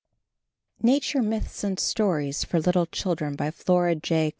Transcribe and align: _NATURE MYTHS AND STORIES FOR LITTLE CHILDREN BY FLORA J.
_NATURE 0.83 1.21
MYTHS 1.21 1.63
AND 1.63 1.79
STORIES 1.79 2.43
FOR 2.43 2.59
LITTLE 2.59 2.87
CHILDREN 2.87 3.35
BY 3.35 3.51
FLORA 3.51 3.93
J. 3.97 4.29